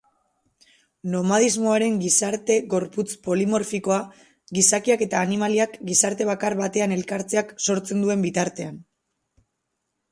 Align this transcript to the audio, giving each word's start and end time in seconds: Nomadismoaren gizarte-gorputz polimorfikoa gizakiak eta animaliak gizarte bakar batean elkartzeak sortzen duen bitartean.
Nomadismoaren 1.15 1.99
gizarte-gorputz 2.03 3.05
polimorfikoa 3.27 3.99
gizakiak 4.59 5.05
eta 5.09 5.23
animaliak 5.27 5.77
gizarte 5.93 6.29
bakar 6.33 6.59
batean 6.65 6.99
elkartzeak 6.99 7.57
sortzen 7.69 8.05
duen 8.07 8.27
bitartean. 8.29 8.83